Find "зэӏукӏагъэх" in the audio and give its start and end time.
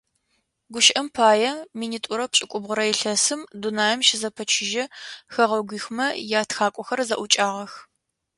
7.07-7.73